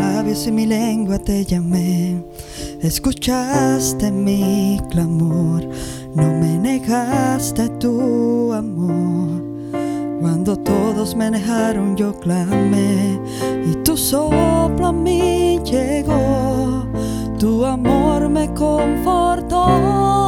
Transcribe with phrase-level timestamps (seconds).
[0.00, 2.22] labios y mi lengua te llamé.
[2.80, 5.68] Escuchaste mi clamor,
[6.14, 9.42] no me negaste tu amor.
[10.20, 13.20] Cuando todos me dejaron yo clamé
[13.70, 16.86] y tu soplo a mí llegó.
[17.38, 20.19] Tu amor me confortó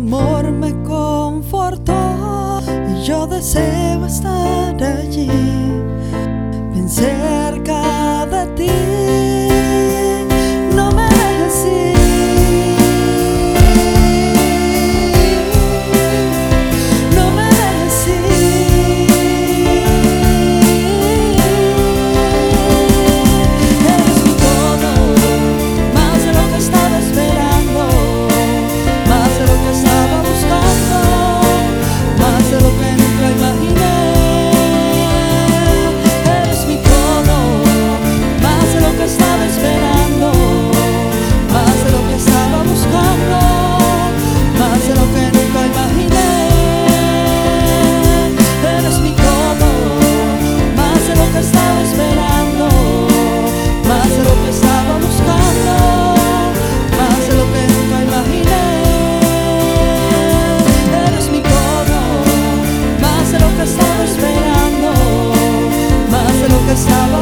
[0.00, 5.28] amor me confortó y yo deseo estar allí,
[6.72, 6.88] bien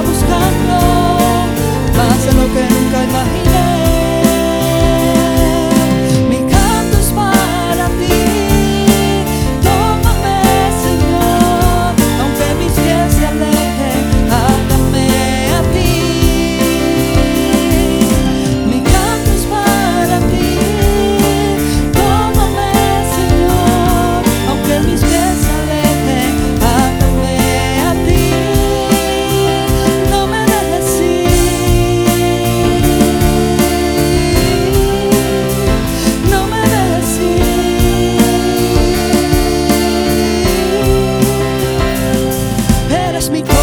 [0.09, 0.38] mi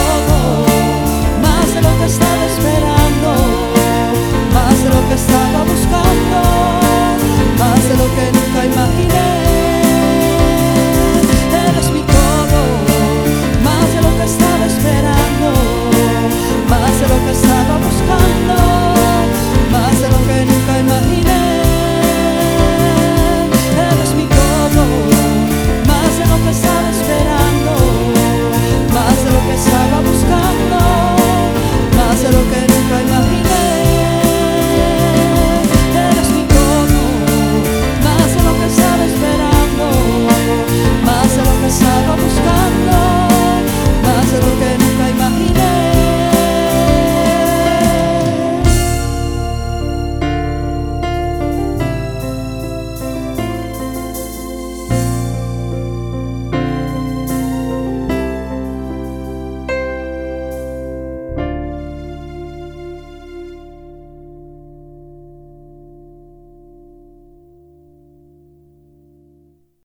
[0.06, 0.64] φόβο
[1.42, 2.95] Μας λόγω στα δεσπέρα